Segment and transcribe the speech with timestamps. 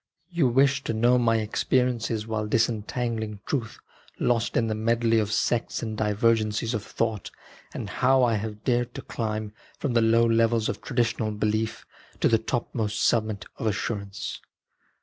[0.31, 3.77] You wish to know my experiences while disentangling truth
[4.19, 7.29] lost in the medley of sects and divergencies of thought,
[7.71, 11.85] and how I have dared to climb from the low levels of tradi tional belief
[12.19, 14.41] to the topmost summit of assurance.